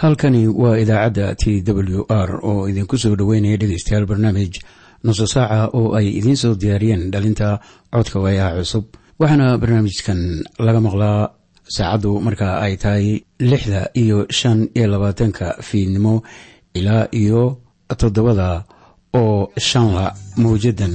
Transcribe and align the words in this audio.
halkani 0.00 0.42
waa 0.62 0.76
idaacadda 0.82 1.26
t 1.40 1.62
w 1.76 2.04
r 2.08 2.30
oo 2.50 2.68
idinku 2.70 2.96
soo 3.02 3.14
dhoweynaya 3.18 3.56
dhegeystayaal 3.60 4.06
barnaamij. 4.10 4.52
Nuso 5.04 5.26
saaca 5.34 5.60
oo 5.78 5.88
ay 5.98 6.06
idiin 6.18 6.36
soo 6.42 6.54
diyaariyeen 6.62 7.10
dhalinta 7.12 7.48
codka 7.94 8.18
waayaha 8.24 8.58
cusub. 8.58 8.84
Waxaana 9.20 9.46
barnaamijkan 9.62 10.20
laga 10.66 10.80
maqlaa 10.86 11.20
saacaddu 11.76 12.10
marka 12.26 12.48
ay 12.64 12.74
tahay 12.82 13.06
lixda 13.50 13.80
iyo 14.02 14.18
shan 14.38 14.58
iyo 14.76 14.86
labaatanka 14.92 15.46
fiidnimo 15.68 16.14
ilaa 16.78 17.04
iyo 17.22 17.42
toddobada 18.00 18.48
oo 19.20 19.50
shanla 19.68 20.06
mawjadan 20.42 20.94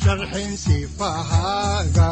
sharxin 0.00 0.50
sifahaaga 0.56 2.10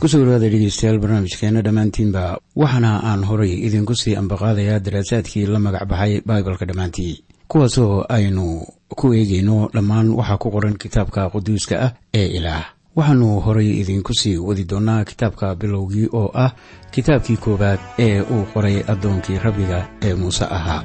ku 0.00 0.06
soo 0.10 0.18
dhawaada 0.26 0.50
dhegeystayaal 0.50 0.98
barnaamijkeena 0.98 1.62
dhammaantiinba 1.62 2.22
waxaana 2.58 2.90
aan 3.10 3.22
horay 3.28 3.52
idinku 3.66 3.94
sii 3.94 4.18
ambaqaadayaa 4.18 4.82
daraasaadkii 4.86 5.46
la 5.46 5.58
magac 5.62 5.86
baxay 5.86 6.20
baibalka 6.26 6.66
dhammaantii. 6.66 7.14
Kuwaasoo 7.50 8.02
aynu 8.16 8.66
ku 8.98 9.06
eegayno 9.14 9.70
dhammaan 9.74 10.08
waxa 10.18 10.36
ku 10.42 10.50
qoran 10.50 10.74
kitaabka 10.82 11.30
quduuska 11.30 11.74
ah 11.86 11.92
ee 12.14 12.28
ilaah 12.38 12.64
waxaannu 12.98 13.28
horay 13.44 13.70
idinku 13.82 14.12
sii 14.20 14.36
wadi 14.46 14.64
doonnaa 14.70 15.04
kitaabka 15.10 15.46
bilowgii 15.60 16.08
oo 16.20 16.28
ah 16.44 16.50
kitaabkii 16.94 17.38
koowaad 17.44 17.80
ee 18.06 18.18
uu 18.34 18.44
qoray 18.52 18.76
addoonkii 18.92 19.42
rabbiga 19.46 19.78
ee 20.06 20.14
muuse 20.20 20.44
ahaa 20.58 20.80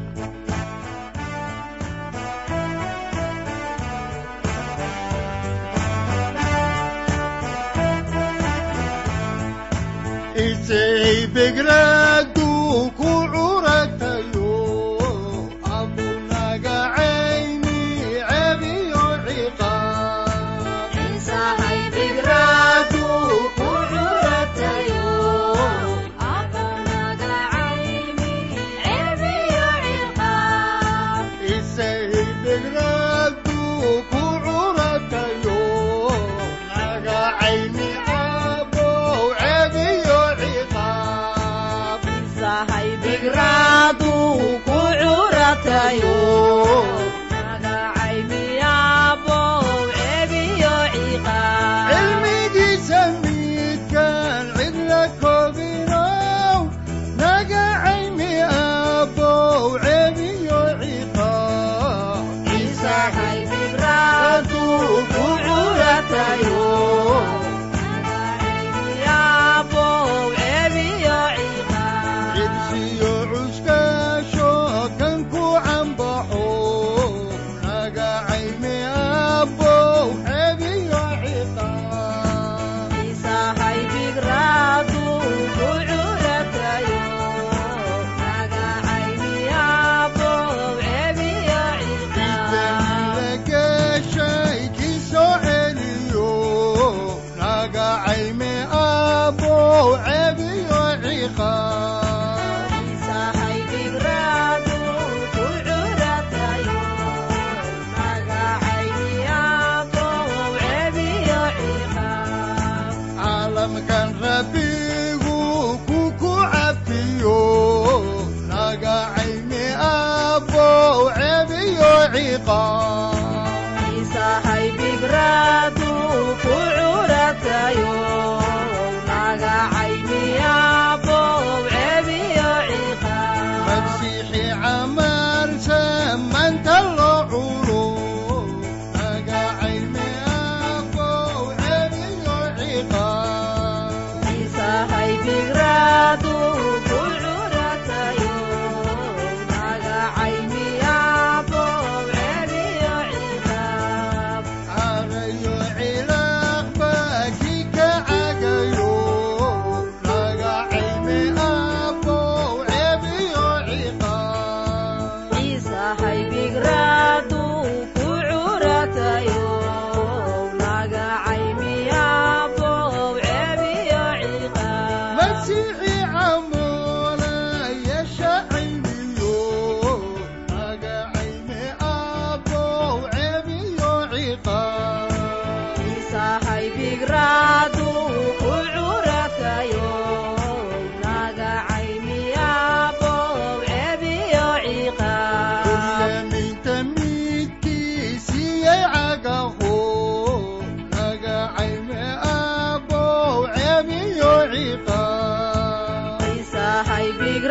naga 146.24 146.47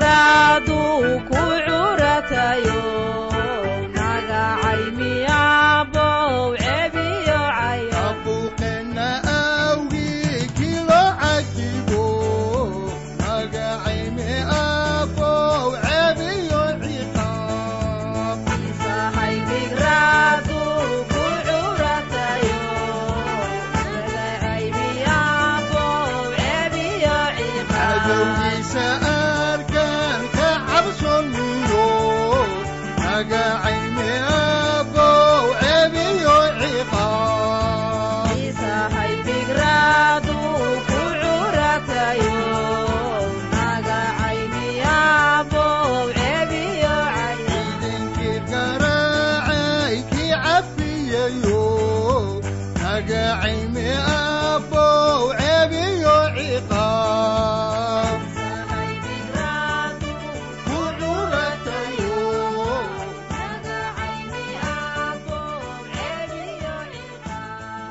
dourado. 0.07 1.56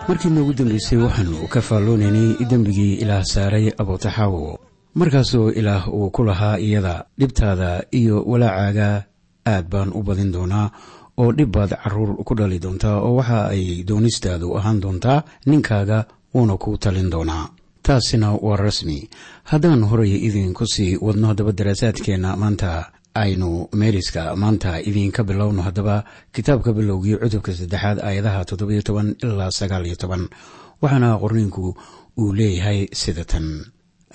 Markii 0.07 0.29
noogu 0.29 0.53
dambaysay 0.53 0.97
waxaannu 1.05 1.47
ka 1.53 1.61
faalloonaynay 1.61 2.29
dembigii 2.49 2.93
ilaah 3.03 3.23
saaray 3.23 3.67
abutaxaawo 3.81 4.59
markaasoo 4.95 5.49
ilaah 5.59 5.83
uu 5.97 6.09
ku 6.15 6.23
lahaa 6.23 6.57
iyada 6.59 7.05
dhibtaada 7.19 7.69
iyo 7.91 8.23
walaacaaga 8.31 8.89
aad 9.53 9.65
baan 9.69 9.89
u 9.97 10.03
badin 10.03 10.31
doonaa 10.31 10.69
oo 11.17 11.31
dhib 11.37 11.51
baad 11.55 11.71
carruur 11.83 12.11
ku 12.27 12.33
dhali 12.35 12.59
doontaa 12.59 12.97
oo 13.07 13.15
waxa 13.19 13.39
ay 13.53 13.83
doonistaadu 13.87 14.57
ahaan 14.57 14.79
doontaa 14.83 15.23
ninkaaga 15.45 15.99
wuuna 16.33 16.57
ku 16.57 16.77
talin 16.77 17.09
doonaa. 17.13 17.45
Taasina 17.85 18.33
waa 18.45 18.57
rasmi. 18.57 19.09
Haddaan 19.51 19.83
horay 19.89 20.13
idinku 20.27 20.65
sii 20.73 20.97
wadno 21.05 21.27
haddaba 21.27 21.51
daraasaadkeenna 21.51 22.35
maanta 22.41 22.91
aynu 23.15 23.49
meeriska 23.79 24.35
maanta 24.35 24.79
idiinka 24.89 25.23
bilowno 25.23 25.61
haddaba 25.61 26.03
kitaabka 26.33 26.73
bilowgii 26.73 27.17
cutubka 27.21 27.53
saddexaad 27.53 27.97
aayadaha 28.07 28.45
toddobiyo 28.49 28.81
toban 28.81 29.15
ilaa 29.23 29.51
sagaaliyo 29.51 29.95
toban. 29.95 30.23
Waxaana 30.81 31.17
qorniinku 31.21 31.65
uu 32.17 32.33
leeyahay 32.33 32.87
sida 33.01 33.23
tan. 33.25 33.47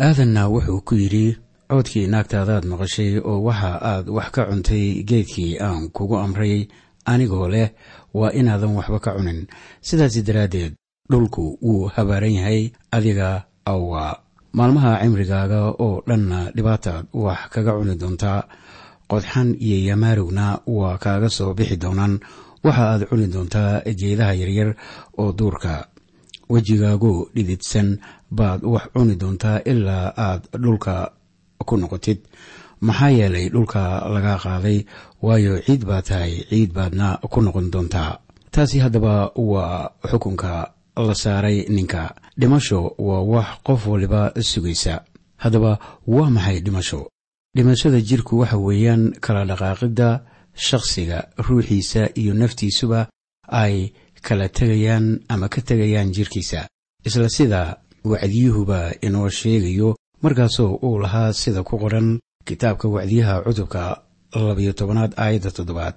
Aadanna 0.06 0.48
wuxuu 0.52 0.80
ku 0.88 0.94
yidhi 0.94 1.36
coodkii 1.70 2.06
naagtaadaad 2.12 2.64
maqashay 2.66 3.12
oo 3.30 3.38
waxa 3.46 3.70
aad 3.90 4.06
wax 4.16 4.28
ka 4.34 4.42
cuntay 4.50 5.02
geedkii 5.08 5.58
aan 5.66 5.88
kugu 5.96 6.16
amray 6.18 6.66
anigoo 7.04 7.48
leh 7.48 7.70
waa 8.14 8.32
inaadan 8.32 8.76
waxba 8.76 8.98
ka 9.04 9.10
cunin. 9.16 9.46
Sidaas 9.80 10.14
daraaddeed 10.26 10.72
dhulku 11.10 11.58
wuu 11.62 11.88
habaaran 11.94 12.34
yahay 12.38 12.72
adiga 12.92 13.44
awwa 13.66 14.20
maalmaha 14.52 14.98
cimrigaaga 15.02 15.60
oo 15.84 16.02
dhanna 16.08 16.50
dhibaataad 16.56 17.04
wax 17.14 17.40
kaga 17.52 17.72
cuni 17.78 17.94
doontaa 18.00 18.40
qodxan 19.10 19.48
iyo 19.58 19.78
yamaarowna 19.90 20.60
waa 20.66 20.98
kaaga 20.98 21.28
soo 21.28 21.54
bixi 21.54 21.76
doonaan. 21.76 22.20
Waxa 22.64 22.82
aad 22.92 23.02
cuni 23.08 23.26
doontaa 23.26 23.82
geedaha 23.98 24.32
yaryar 24.40 24.70
oo 25.18 25.32
duurka. 25.32 25.86
Wejigaagu 26.50 27.30
dhididsan 27.34 27.98
baad 28.30 28.60
wax 28.64 28.84
cuni 28.94 29.14
doontaa 29.16 29.58
ilaa 29.70 30.12
aad 30.16 30.42
dhulka 30.62 30.94
ku 31.68 31.76
noqotid 31.76 32.18
maxaa 32.80 33.10
yeelay 33.18 33.46
dhulka 33.54 33.82
laga 34.14 34.34
qaaday 34.44 34.78
waayo 35.22 35.60
ciid 35.66 35.82
baa 35.84 36.02
tahay 36.02 36.32
ciid 36.50 36.72
baadna 36.72 37.18
ku 37.32 37.38
noqon 37.42 37.70
doontaa 37.72 38.18
taasi 38.50 38.78
haddaba 38.84 39.32
waa 39.36 39.90
xukunka 40.10 40.52
la 40.96 41.14
saaray 41.14 41.64
ninka. 41.68 42.14
Dhimasho 42.40 42.94
waa 42.98 43.22
wax 43.32 43.48
qof 43.66 43.86
waliba 43.86 44.32
sugaysa. 44.50 45.04
Haddaba 45.38 45.78
waa 46.06 46.30
maxay 46.30 46.60
dhimasho? 46.60 47.08
Dhimashada 47.56 48.00
jirku 48.00 48.38
waxa 48.40 48.56
weeyaan 48.58 49.02
kala 49.24 49.44
dhaqaaqidda 49.50 50.08
shakhsiga 50.54 51.18
ruuxiisa 51.46 52.02
iyo 52.20 52.34
naftiisuba 52.34 53.08
ay 53.48 53.92
kala 54.22 54.48
tegayaan 54.48 55.20
ama 55.28 55.48
ka 55.48 55.60
tegayaan 55.62 56.12
jirkiisa. 56.12 56.68
Isla 57.06 57.28
sida 57.28 57.60
wacdiyuhuba 58.04 59.00
inoo 59.00 59.28
sheegayo 59.28 59.96
markaasoo 60.22 60.74
uu 60.82 60.98
lahaa 60.98 61.32
sida 61.32 61.62
ku 61.62 61.78
qoran 61.78 62.18
kitaabka 62.50 62.86
wacdiyaha 62.94 63.42
cutubka 63.46 63.82
labayo 64.34 64.72
tobanaad 64.72 65.12
aayadda 65.16 65.50
toddobaad. 65.56 65.94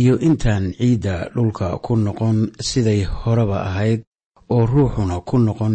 Iyo 0.00 0.14
intaan 0.28 0.64
ciidda 0.78 1.14
dhulka 1.34 1.66
ku 1.84 1.96
noqon 1.96 2.52
siday 2.68 3.00
horeba 3.04 3.58
ahayd 3.68 4.00
oo 4.54 4.66
ruuxuna 4.72 5.20
ku 5.28 5.36
noqon 5.38 5.74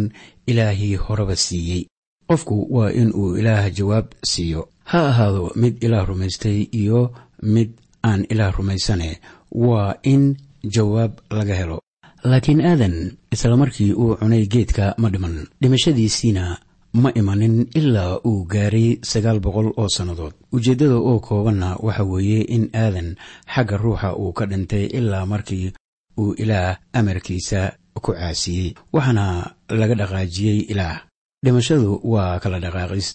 ilaahii 0.50 0.96
horeba 1.04 1.34
siiyey. 1.36 1.82
Qofku 2.28 2.56
waa 2.70 2.90
in 3.00 3.10
uu 3.20 3.36
ilaah 3.40 3.66
jawaab 3.78 4.06
siiyo. 4.30 4.68
Ha 4.90 5.00
ahaado 5.10 5.52
mid 5.56 5.74
ilaah 5.84 6.06
rumaystay 6.10 6.58
iyo 6.80 7.00
mid 7.42 7.70
aan 8.08 8.20
ilaah 8.32 8.52
rumaysane 8.58 9.20
waa 9.50 9.94
in 10.02 10.36
jawaab 10.74 11.12
laga 11.30 11.54
helo. 11.60 11.78
Laakiin 12.24 12.60
aadan 12.70 12.96
isla 13.34 13.56
markii 13.56 13.92
uu 13.92 14.14
cunay 14.20 14.46
geedka 14.46 14.94
ma 14.98 15.08
dhiman. 15.10 15.46
Dhimashadiisiina 15.60 16.44
ma 16.94 17.10
imanin 17.14 17.66
ilaa 17.74 18.20
uu 18.24 18.44
gaaray 18.44 18.98
sagaal 19.02 19.40
boqol 19.40 19.68
oo 19.76 19.88
sannadood. 19.88 20.34
Ujeeddada 20.52 20.96
oo 20.96 21.20
koobanna 21.20 21.76
waxa 21.80 22.04
weeye 22.04 22.40
in 22.56 22.68
aadan 22.74 23.16
xagga 23.54 23.76
ruuxa 23.76 24.16
uu 24.16 24.32
ka 24.32 24.46
dhintay 24.46 24.84
ilaa 24.98 25.26
markii 25.26 25.72
uu 26.20 26.34
ilaah 26.42 26.76
amarkiisa 26.92 27.60
ku 27.94 28.12
caasiyey 28.12 28.74
waxaana 28.92 29.54
laga 29.68 29.94
dhaqaajiyey 29.94 30.58
ilaah. 30.72 30.96
Dhimashadu 31.44 32.00
waa 32.04 32.38
kala 32.42 32.60
dhaqaaqis. 32.60 33.08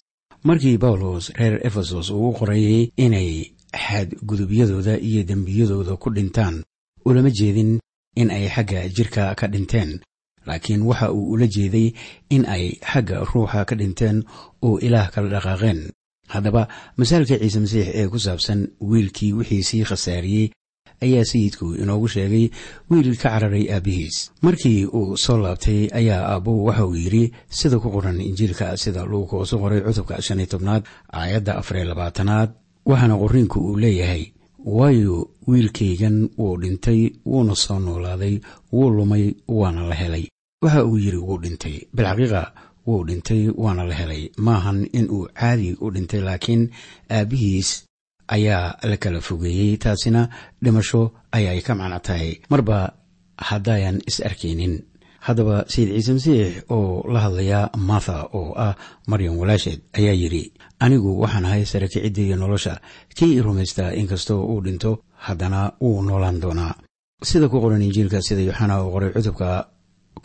Markii 0.44 0.78
bawlos 0.78 1.30
reer 1.38 1.56
efesos 1.68 2.10
uu 2.10 2.30
u 2.30 2.34
qorayey 2.34 2.92
inay 2.98 3.54
xadgudubyadooda 3.74 4.98
iyo 5.00 5.24
dembiyadooda 5.24 5.96
ku 6.02 6.10
dhintaan 6.10 6.64
ulama 7.06 7.30
jeedin 7.30 7.80
in 8.16 8.30
ay 8.32 8.50
xagga 8.50 8.90
jirka 8.90 9.36
ka 9.36 9.48
dhinteen 9.48 10.00
laakiin 10.48 10.82
waxa 10.90 11.08
uu 11.18 11.32
ula 11.34 11.48
jeeday 11.56 11.88
in 12.36 12.44
ay 12.56 12.66
xagga 12.92 13.18
ruuxa 13.30 13.66
ka 13.70 13.76
dhinteen 13.80 14.18
oo 14.68 14.76
ilaah 14.86 15.08
kala 15.14 15.28
dhaqaaqeen. 15.36 15.80
Haddaba 16.34 16.68
masaalka 17.00 17.36
ciise 17.42 17.60
masiix 17.64 17.88
ee 18.00 18.08
ku 18.12 18.20
saabsan 18.26 18.60
wiilkii 18.90 19.32
wixiisii 19.38 19.84
khasaariyey 19.90 20.48
ayaa 21.06 21.24
sayidku 21.32 21.66
inoogu 21.82 22.08
sheegay 22.14 22.46
wiil 22.90 23.10
ka 23.22 23.30
cararay 23.30 23.66
aabbihiis 23.76 24.16
markii 24.46 24.86
uu 25.00 25.18
soo 25.24 25.38
laabtay 25.44 25.82
ayaa 26.00 26.22
aabbuhu 26.34 26.66
waxa 26.68 26.86
uu 26.90 26.96
yidhi 27.04 27.24
sida 27.60 27.78
ku 27.80 27.90
qoran 27.96 28.18
injiilka 28.30 28.74
sida 28.84 29.06
luuka 29.12 29.38
usu 29.44 29.56
qoray 29.62 29.82
cutubka 29.86 30.22
shan 30.26 30.40
iyo 30.42 30.50
tobnaad 30.54 30.84
aayadda 31.20 31.52
afariyo 31.62 31.86
labaatanaad 31.92 32.50
waxaana 32.90 33.16
qorriinku 33.22 33.58
uu 33.70 33.78
leeyahay 33.84 34.24
waayo 34.78 35.16
wiilkaygan 35.48 36.18
wuu 36.38 36.56
dhintay 36.62 37.02
wuuna 37.32 37.56
soo 37.64 37.80
noolaaday 37.80 38.36
wuu 38.74 38.90
lumay 38.98 39.26
waana 39.48 39.82
la 39.90 39.96
helay 40.02 40.26
waxa 40.64 40.86
uu 40.86 40.98
yidhi 40.98 41.18
wuu 41.18 41.38
dhintay. 41.44 41.76
Bilxaqiiqa 41.96 42.42
wuu 42.88 43.06
dhintay 43.08 43.42
waana 43.64 43.84
la 43.90 43.96
helay. 44.00 44.24
Maahan 44.38 44.80
in 44.94 45.06
uu 45.16 45.28
caadi 45.40 45.78
u 45.82 45.92
dhintay 45.96 46.22
laakiin 46.28 46.64
aabbihiis 47.18 47.70
ayaa 48.36 48.78
la 48.90 48.98
kala 48.98 49.22
fogeeyey. 49.22 49.78
Taasina 49.78 50.30
dhimasho 50.64 51.02
ayay 51.32 51.62
ka 51.62 51.76
macno 51.76 52.00
tahay. 52.00 52.42
Marba 52.50 52.94
haddaayan 53.38 54.02
is 54.10 54.18
arkaynin 54.30 54.82
haddaba 55.28 55.66
sayid 55.70 55.90
ciise 55.94 56.14
masiix 56.18 56.64
oo 56.74 57.06
la 57.14 57.20
hadlayaa 57.26 57.70
martha 57.78 58.18
oo 58.34 58.54
ah 58.58 58.74
maryam 59.08 59.38
walaasheed 59.38 59.82
ayaa 59.94 60.16
yidhi 60.22 60.44
anigu 60.80 61.20
waxaan 61.22 61.46
ahay 61.46 61.66
sare 61.66 61.88
kiciddiiyo 61.88 62.36
nolosha. 62.36 62.82
Kii 63.18 63.42
rumaystaa 63.46 63.92
inkastoo 63.94 64.42
uu 64.52 64.62
dhinto 64.66 64.92
haddana 65.26 65.72
wuu 65.82 66.02
noolaan 66.02 66.42
doonaa. 66.42 66.74
Sida 67.24 67.50
ku 67.50 67.62
qoran 67.62 67.82
injiilka 67.82 68.22
sida 68.22 68.42
yoxana 68.42 68.82
uu 68.84 68.92
qoray 68.94 69.12
cutubka 69.14 69.50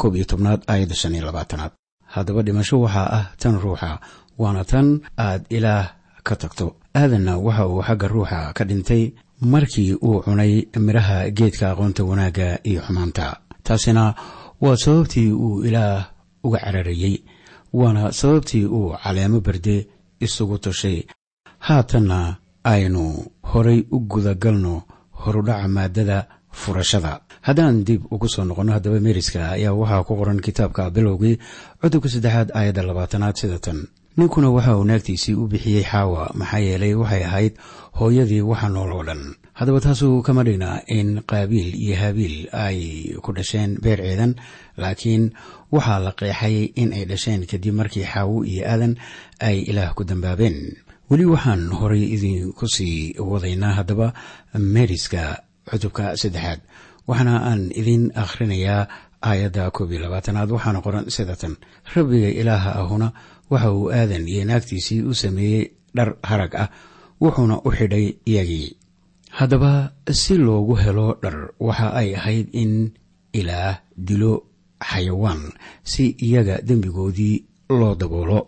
koob 0.01 0.17
iyo 0.17 0.25
tobnaad 0.25 0.61
aayadda 0.71 0.95
shan 0.95 1.15
iyo 1.15 1.25
labaatanaad. 1.27 1.73
Haddaba 2.15 2.43
dhimasho 2.43 2.81
waxaa 2.81 3.09
ah 3.19 3.27
tan 3.41 3.55
ruuxa 3.63 3.91
waana 4.39 4.65
tan 4.65 5.01
aad 5.19 5.43
ilaah 5.57 5.85
ka 6.27 6.35
tagto. 6.37 6.67
Aadanna 6.95 7.39
waxa 7.47 7.67
uu 7.69 7.83
xagga 7.83 8.07
ruuxa 8.15 8.39
ka 8.57 8.65
dhintay 8.69 9.03
markii 9.53 9.95
uu 10.07 10.23
cunay 10.25 10.53
midhaha 10.87 11.31
geedka 11.37 11.71
aqoonta 11.73 12.03
wanaagga 12.05 12.47
iyo 12.71 12.81
xumaanta. 12.87 13.27
Taasina 13.67 14.15
waa 14.61 14.77
sababtii 14.77 15.33
uu 15.33 15.65
ilaah 15.65 16.11
uga 16.45 16.59
cararayey 16.65 17.17
waana 17.73 18.13
sababtii 18.13 18.65
uu 18.67 18.95
caleemo 19.03 19.41
berde 19.41 19.77
isugu 20.21 20.59
tashay 20.59 20.99
haatanna 21.67 22.37
aynu 22.65 23.05
horay 23.51 23.81
u 23.91 23.99
gudagalno 24.11 24.83
horudhaca 25.23 25.69
maadada 25.69 26.19
furashada. 26.53 27.21
Haddaan 27.43 27.85
dib 27.85 28.05
ugu 28.13 28.29
soo 28.29 28.45
noqonno 28.45 28.73
haddaba 28.77 29.01
meeriska 29.01 29.51
ayaa 29.57 29.73
waxaa 29.75 30.05
ku 30.07 30.17
qoran 30.17 30.41
kitaabka 30.41 30.91
bilowgii 30.95 31.39
cutubka 31.81 32.09
saddexaad 32.09 32.49
aayadda 32.55 32.83
labaatanaad 32.83 33.37
sida 33.37 33.59
tan. 33.59 33.89
Ninkuna 34.17 34.51
waxa 34.53 34.77
uu 34.77 34.85
naagtiisii 34.85 35.35
u 35.35 35.49
bixiyey 35.49 35.83
xaawa 35.85 36.31
maxaa 36.35 36.59
yeelay 36.61 36.95
waxay 36.95 37.25
ahayd 37.25 37.55
hooyadii 37.99 38.41
waxa 38.45 38.69
nool 38.69 38.93
oo 38.93 39.03
dhan. 39.09 39.23
Haddaba 39.53 39.81
taasuu 39.81 40.23
kama 40.23 40.45
dhigna 40.45 40.83
in 40.87 41.21
qaabiil 41.31 41.75
iyo 41.75 41.97
habiil 41.97 42.49
ay 42.53 42.79
ku 43.25 43.33
dhasheen 43.33 43.81
beer 43.83 43.99
ceedan 44.05 44.35
laakiin 44.77 45.33
waxaa 45.73 45.99
la 46.05 46.13
qeexay 46.13 46.73
in 46.77 46.93
ay 46.93 47.05
dhasheen 47.11 47.47
kadib 47.51 47.75
markii 47.75 48.05
xaawo 48.05 48.45
iyo 48.45 48.69
aadan 48.69 48.95
ay 49.41 49.65
ilaah 49.73 49.95
ku 49.97 50.05
dambaabeen. 50.05 50.77
Weli 51.11 51.25
waxaan 51.25 51.73
horay 51.73 52.05
idinku 52.17 52.69
sii 52.69 53.17
wadaynaa 53.19 53.75
haddaba 53.81 54.13
meeriska 54.57 55.41
cutubka 55.69 56.17
saddexaad. 56.17 56.61
Waxaana 57.09 57.35
aan 57.51 57.63
idin 57.75 58.11
akhrinayaa 58.15 58.89
aayadda 59.23 59.71
koob 59.71 59.91
iyo 59.93 60.01
labaatanaad 60.07 60.51
waxaana 60.51 60.81
qoran 60.87 61.07
sida 61.11 61.35
tan 61.37 61.55
rabbiga 61.95 62.31
ilaaha 62.41 62.71
ahuna 62.83 63.09
waxa 63.51 63.69
uu 63.73 63.91
aadan 63.91 64.29
iyo 64.29 64.45
naagtiisii 64.45 65.03
u 65.03 65.15
sameeyey 65.15 65.71
dhar 65.97 66.15
harag 66.23 66.55
ah. 66.55 66.69
Wuxuuna 67.23 67.63
u 67.67 67.71
xidhay 67.71 68.07
iyagii. 68.27 68.77
Haddaba 69.39 69.93
si 70.11 70.35
loogu 70.39 70.75
helo 70.75 71.19
dhar 71.23 71.55
waxa 71.61 71.95
ay 71.95 72.15
ahayd 72.19 72.49
in 72.53 72.91
ilaah 73.33 73.79
dilo 73.97 74.33
xayawaan 74.83 75.55
si 75.87 76.05
iyaga 76.19 76.59
dembigoodii 76.67 77.37
loo 77.71 77.95
daboolo. 77.95 78.41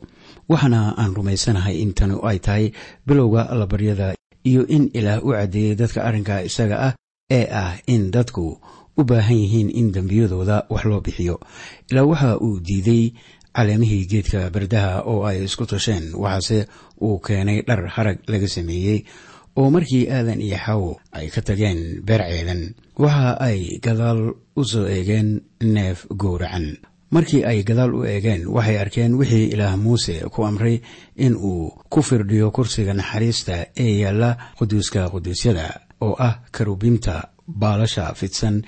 Waxaana 0.50 0.98
aan 0.98 1.14
rumaysanahay 1.14 1.78
in 1.82 1.94
tani 1.94 2.18
ay 2.22 2.38
tahay 2.38 2.66
bilowga 3.06 3.46
allabaryada 3.52 4.14
iyo 4.44 4.66
in 4.66 4.90
ilaah 4.92 5.22
u 5.24 5.32
caddeeyey 5.32 5.74
dadka 5.78 6.02
arrinka 6.04 6.42
isaga 6.42 6.76
ah 6.88 6.92
ee 7.30 7.48
ah 7.50 7.72
in 7.86 8.10
dadku 8.12 8.60
u 8.96 9.02
baahan 9.04 9.36
yihiin 9.36 9.70
in 9.72 9.92
dembiyadooda 9.92 10.66
wax 10.70 10.84
loo 10.84 11.00
bixiyo 11.00 11.40
ilaa 11.90 12.04
waxa 12.04 12.36
uu 12.40 12.60
diiday 12.60 13.12
caleemihii 13.56 14.06
geedka 14.06 14.50
bardaha 14.50 15.02
oo 15.08 15.24
ay 15.24 15.44
isku 15.44 15.64
tasheen 15.66 16.12
waxaase 16.14 16.68
uu 17.00 17.18
keenay 17.24 17.62
dhar 17.66 17.88
harag 17.96 18.18
laga 18.28 18.48
sameeyey 18.48 19.04
oo 19.56 19.70
markii 19.70 20.08
aadan 20.10 20.40
iyo 20.40 20.58
xawo 20.66 21.00
ay 21.12 21.26
ka 21.30 21.40
tageen 21.42 22.02
beerceedan. 22.06 22.74
Waxa 22.98 23.40
ay 23.40 23.78
gadaal 23.82 24.20
u 24.56 24.62
soo 24.64 24.86
eegeen 24.86 25.40
neef 25.62 26.06
gowracan. 26.10 26.76
Markii 27.10 27.44
ay 27.44 27.62
gadaal 27.64 27.94
u 27.94 28.04
eegeen 28.04 28.46
waxay 28.52 28.78
arkeen 28.78 29.14
wixii 29.14 29.48
ilaah 29.54 29.76
muuse 29.78 30.20
ku 30.28 30.44
amray 30.44 30.82
in 31.16 31.34
uu 31.36 31.70
ku 31.88 32.02
firdhiyo 32.02 32.50
kursiga 32.50 32.92
naxariista 32.94 33.66
ee 33.76 33.98
yaalla 34.02 34.36
quduuska 34.58 35.08
quduusyada 35.10 35.80
oo 36.04 36.14
ah 36.28 36.34
karubiimta 36.54 37.14
baalasha 37.46 38.14
fidsan 38.20 38.62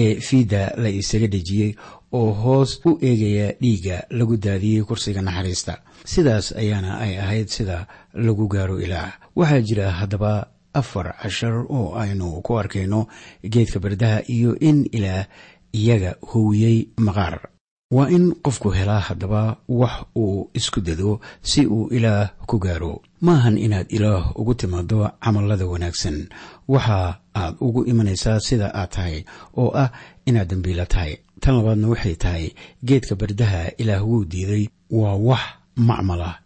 ee 0.00 0.20
fiidda 0.26 0.62
la 0.82 0.88
isaga 1.00 1.26
dhejiyey 1.34 1.70
oo 2.18 2.30
hoos 2.42 2.70
u 2.88 2.98
eegaya 3.08 3.48
dhiigga 3.62 3.96
lagu 4.18 4.36
daadiyey 4.36 4.82
kursiga 4.88 5.22
naxariista. 5.22 5.74
Sidaas 6.12 6.46
ayaana 6.62 6.98
ay 7.04 7.18
ahayd 7.18 7.48
sida 7.48 7.86
lagu 8.14 8.46
gaaro 8.48 8.78
ilaah. 8.80 9.12
Waxaa 9.36 9.60
jira 9.68 9.90
haddaba 9.90 10.32
afar 10.74 11.06
cashar 11.22 11.54
oo 11.68 11.94
aynu 12.02 12.40
ku 12.46 12.58
arkayno 12.58 13.06
geedka 13.42 13.78
bardaha 13.84 14.22
iyo 14.36 14.54
in 14.60 14.86
ilaah 14.92 15.26
iyaga 15.74 16.14
howiyey 16.30 16.88
maqaar 17.06 17.49
waa 17.90 18.08
in 18.16 18.24
qofku 18.44 18.70
helaa 18.70 19.00
haddaba 19.08 19.56
wax 19.68 19.94
uu 20.16 20.50
isku 20.54 20.80
dado 20.80 21.20
si 21.42 21.66
uu 21.66 21.88
ilaah 21.96 22.30
ku 22.46 22.58
gaaro. 22.58 23.02
Maahan 23.20 23.58
inaad 23.58 23.86
ilaah 23.90 24.30
ugu 24.40 24.54
timaado 24.54 25.10
camallada 25.24 25.66
wanaagsan. 25.66 26.28
Waxa 26.68 27.18
aad 27.34 27.54
ugu 27.60 27.80
imanaysaa 27.90 28.38
sida 28.40 28.70
aad 28.74 28.90
tahay 28.94 29.16
oo 29.58 29.70
ah 29.82 29.90
inaad 30.28 30.48
dembiila 30.50 30.86
tahay. 30.86 31.18
Tan 31.42 31.54
labaadna 31.58 31.88
waxay 31.92 32.14
tahay 32.16 32.44
geedka 32.86 33.14
bardaha 33.20 33.74
ilaah 33.82 34.02
wuu 34.08 34.24
diiday. 34.24 34.64
Waa 34.90 35.16
wax 35.28 35.42
macmal 35.76 36.22
ah 36.30 36.36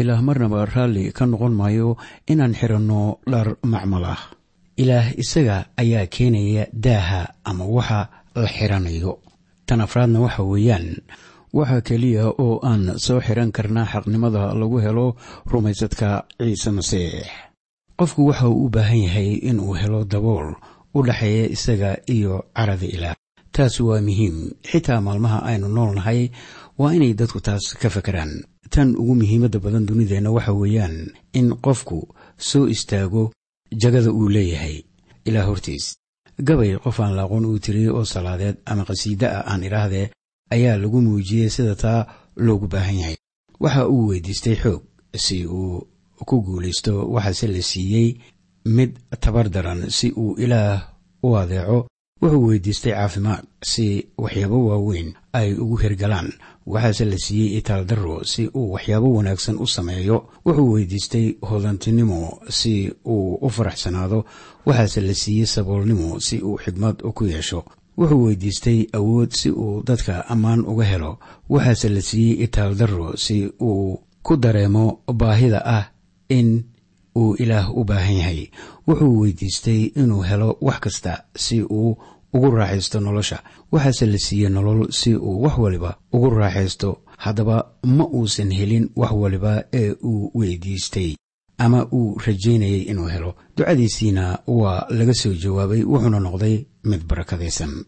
ilaah 0.00 0.20
marnaba 0.22 0.64
raalli 0.64 1.12
ka 1.12 1.26
noqon 1.26 1.52
maayo 1.60 1.96
inaan 2.32 2.54
xiranno 2.58 3.20
dhar 3.30 3.48
macmal 3.72 4.04
ah 4.14 4.20
ilaah 4.80 5.12
isaga 5.22 5.56
ayaa 5.76 6.06
keenaya 6.14 6.64
daaha 6.72 7.20
ama 7.44 7.64
waxa 7.76 8.00
la 8.34 8.48
xiranayo 8.56 9.12
tan 9.70 9.80
afraadna 9.86 10.18
waxa 10.26 10.42
weeyaan. 10.42 10.86
Waxa 11.54 11.78
keliya 11.86 12.24
oo 12.44 12.58
aan 12.70 12.98
soo 12.98 13.20
xiran 13.26 13.52
karnaa 13.56 13.86
xaqnimada 13.92 14.50
lagu 14.60 14.78
helo 14.84 15.06
rumaysadka 15.50 16.26
ciise 16.38 16.70
masiix. 16.70 17.26
Qofku 17.98 18.26
waxa 18.30 18.48
uu 18.50 18.66
u 18.66 18.70
baahan 18.74 19.02
yahay 19.06 19.30
inuu 19.50 19.74
helo 19.80 20.00
dabool 20.12 20.48
u 20.94 21.02
dhexeeya 21.06 21.46
isaga 21.54 21.90
iyo 22.16 22.34
carada 22.56 22.86
ilaah. 22.86 23.16
Taas 23.54 23.80
waa 23.80 24.00
muhiim. 24.08 24.36
Xitaa 24.70 25.00
maalmaha 25.06 25.38
aynu 25.50 25.68
nool 25.68 25.94
nahay 25.94 26.30
waa 26.78 26.94
inay 26.96 27.14
dadku 27.14 27.38
taas 27.40 27.74
ka 27.80 27.90
fakeraan 27.90 28.32
tan 28.70 28.94
ugu 28.98 29.14
muhiimadda 29.14 29.58
badan 29.64 29.86
dunideenna 29.86 30.30
waxa 30.30 30.52
weeyaan 30.52 31.14
in 31.38 31.54
qofku 31.64 31.98
soo 32.38 32.66
istaago 32.74 33.30
jagada 33.82 34.10
uu 34.12 34.28
leeyahay. 34.34 34.82
Ilaa 35.28 35.46
hortiis 35.46 35.99
gabay 36.48 36.72
qof 36.84 37.00
aan 37.00 37.14
laaqoon 37.18 37.44
uu 37.50 37.58
tiriyey 37.64 37.90
oo 37.98 38.04
salaadeed 38.04 38.56
ama 38.70 38.82
qhasiide 38.88 39.26
ah 39.36 39.42
aan 39.50 39.62
idhaahdee 39.68 40.06
ayaa 40.54 40.76
lagu 40.82 40.98
muujiyey 41.06 41.50
sida 41.56 41.74
taa 41.82 42.00
loogu 42.36 42.66
baahan 42.72 42.98
yahay. 43.00 43.16
Waxa 43.62 43.88
uu 43.88 44.06
weydiistay 44.10 44.56
xoog 44.62 44.82
si 45.24 45.46
uu 45.46 45.86
ku 46.28 46.36
guulaysto 46.46 46.92
waxaase 47.14 47.46
la 47.54 47.62
siiyey 47.70 48.08
mid 48.76 48.90
tabar 49.22 49.46
daran 49.54 49.80
si 49.90 50.06
uu 50.22 50.34
ilaah 50.44 50.78
u 51.26 51.28
adeeco. 51.40 51.78
Wuxuu 52.22 52.46
weydiistay 52.48 52.92
caafimaad 52.92 53.44
si 53.70 53.86
waxyaabo 54.22 54.58
waaweyn 54.68 55.08
ay 55.32 55.54
ugu 55.54 55.76
hergalaan 55.82 56.28
waxaase 56.66 57.04
la 57.04 57.18
siiyey 57.18 57.58
itaaldaro 57.58 58.24
si 58.24 58.42
uu 58.54 58.72
waxyaabo 58.72 59.08
wanaagsan 59.16 59.56
u 59.58 59.66
sameeyo. 59.66 60.16
Wuxuu 60.46 60.72
weydiistay 60.72 61.26
hodantinimo 61.48 62.40
si 62.48 62.92
uu 63.06 63.34
u 63.40 63.48
faraxsanaado. 63.50 64.24
Waxaase 64.66 65.00
la 65.00 65.14
siiyey 65.14 65.46
saboolnimo 65.46 66.20
si 66.20 66.38
uu 66.42 66.56
xigmad 66.64 66.96
ku 67.16 67.24
yeesho. 67.24 67.64
Wuxuu 67.98 68.24
weydiistay 68.24 68.86
awood 68.92 69.30
si 69.32 69.50
uu 69.50 69.82
dadka 69.86 70.24
ammaan 70.28 70.60
uga 70.66 70.84
helo. 70.84 71.18
Waxaase 71.48 71.88
la 71.88 72.00
siiyey 72.00 72.42
itaaldaro 72.44 73.16
si 73.16 73.36
uu 73.60 73.98
ku 74.22 74.36
dareemo 74.36 75.00
baahida 75.14 75.60
ah 75.64 75.84
in 76.28 76.64
uu 77.16 77.34
ilaah 77.42 77.70
u 77.76 77.84
baahan 77.84 78.16
yahay. 78.16 78.50
Wuxuu 78.86 79.18
weydiistay 79.20 79.82
inuu 80.00 80.22
helo 80.22 80.56
wax 80.60 80.78
kasta 80.80 81.24
si 81.36 81.62
uu 81.62 81.96
ugu 82.34 82.50
raaxaysto 82.50 83.00
nolosha. 83.00 83.38
Waxaase 83.72 84.06
la 84.06 84.18
siiyey 84.18 84.48
nolol 84.50 84.80
si 84.98 85.14
uu 85.16 85.42
wax 85.42 85.58
waliba 85.58 85.90
ugu 86.12 86.30
raaxaysto. 86.30 86.98
Haddaba 87.24 87.56
ma 87.84 88.04
uusan 88.06 88.50
helin 88.58 88.90
wax 88.96 89.12
waliba 89.12 89.64
ee 89.72 89.92
uu 90.04 90.30
weydiistay 90.34 91.14
ama 91.58 91.86
uu 91.92 92.18
rajaynayay 92.26 92.82
inuu 92.90 93.08
helo. 93.14 93.34
Ducadiisiina 93.56 94.38
waa 94.46 94.86
laga 94.90 95.14
soo 95.14 95.34
jawaabay 95.42 95.82
wuxuuna 95.84 96.20
noqday 96.20 96.64
mid 96.84 97.02
barakadaysan. 97.08 97.84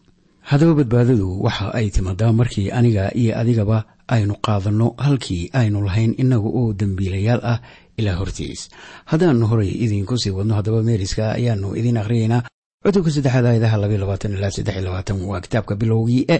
Haddaba 0.49 0.73
badbaadadu 0.79 1.43
waxa 1.43 1.73
ay 1.73 1.89
timaadaa 1.89 2.33
markii 2.33 2.71
aniga 2.71 3.09
iyo 3.15 3.33
adigaba 3.39 3.77
aynu 4.07 4.35
qaadanno 4.45 4.93
halkii 4.97 5.49
aynu 5.53 5.81
lahayn 5.85 6.13
innaga 6.17 6.49
oo 6.59 6.73
dembiilayaal 6.73 7.41
ah 7.43 7.59
ilaa 7.97 8.15
hortiis. 8.19 8.69
Haddaan 9.05 9.41
horay 9.49 9.69
idiinku 9.83 10.17
sii 10.17 10.29
wadno 10.37 10.53
haddaba 10.55 10.83
meeriska 10.83 11.31
ayaanu 11.31 11.75
idiin 11.79 11.97
akhriyaynaa 11.97 12.43
cutubka 12.83 13.09
saddexaad 13.15 13.45
aayadaha 13.49 13.77
labaiy 13.81 13.97
labaatan 14.03 14.33
ilaa 14.37 14.51
saddex 14.55 14.75
iyo 14.75 14.85
labaatan 14.87 15.17
waa 15.29 15.41
kitaabka 15.45 15.73
bilowgii 15.81 16.23
e 16.35 16.37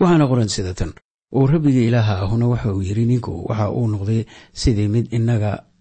waxaana 0.00 0.24
qoran 0.30 0.48
sida 0.54 0.74
tan. 0.78 0.92
Oo 1.36 1.46
rabbiga 1.52 1.80
ilaaha 1.88 2.14
ahuna 2.24 2.46
waxa 2.52 2.72
uu 2.74 2.82
yidhi 2.88 3.04
ninku 3.10 3.32
waxa 3.48 3.66
uu 3.78 3.86
noqday 3.92 4.20
sidii 4.60 4.88
mid 4.94 5.06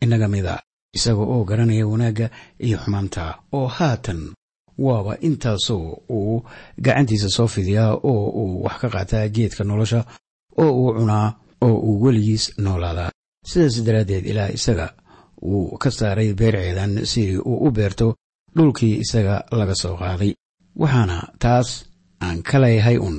inaga 0.02 0.28
mid 0.34 0.46
a 0.46 0.56
isaga 0.98 1.22
oo 1.34 1.44
garanaya 1.50 1.86
wanaagga 1.92 2.28
iyo 2.66 2.78
xumaanta. 2.84 3.24
Oo 3.58 3.68
haatan 3.78 4.20
waaba 4.86 5.14
intaasoo 5.28 5.98
uu 6.10 6.44
gacantiisa 6.86 7.30
soo 7.30 7.48
fidiyaa 7.48 7.92
oo 8.12 8.26
uu 8.42 8.64
wax 8.66 8.78
ka 8.82 8.88
qaataa 8.96 9.28
geedka 9.36 9.64
nolosha 9.64 10.00
oo 10.64 10.72
uu 10.82 10.92
cunaa 10.98 11.28
oo 11.62 11.76
uu 11.88 12.02
weligiis 12.04 12.46
noolaadaa 12.64 13.10
sidaas 13.50 13.76
daraaddeed 13.88 14.26
ilaah 14.32 14.50
isaga 14.58 14.88
wuu 15.42 15.78
ka 15.82 15.90
saaray 15.92 16.34
beerceedan 16.40 17.06
si 17.12 17.38
uu 17.38 17.58
u 17.68 17.72
beerto 17.72 18.08
dhulkii 18.56 18.96
isaga 19.04 19.36
laga 19.60 19.76
soo 19.82 19.96
qaaday. 20.02 20.32
Waxaana 20.82 21.18
taas 21.44 21.70
aan 22.26 22.42
ka 22.48 22.58
leeyahay 22.64 22.98
un 23.08 23.18